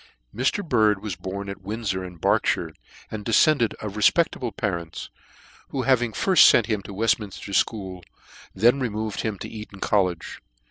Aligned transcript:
A/TR. 0.35 0.63
BIRD 0.67 1.03
was 1.03 1.15
born 1.15 1.47
at 1.47 1.61
Windfor, 1.61 2.03
in 2.03 2.15
Berkshire, 2.17 2.73
* 2.91 3.11
and 3.11 3.23
defcendcd 3.23 3.75
of 3.75 3.93
refpectable 3.93 4.49
parents, 4.57 5.11
who 5.69 5.83
having 5.83 6.11
firft 6.11 6.49
fent 6.51 6.65
him 6.65 6.81
to 6.81 6.91
Weftminfter 6.91 7.53
School, 7.53 8.03
then 8.55 8.79
removed 8.79 9.21
him 9.21 9.37
to 9.37 9.47
Eton 9.47 9.79
College. 9.79 10.41